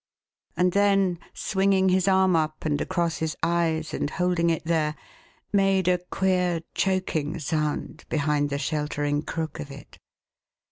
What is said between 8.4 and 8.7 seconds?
the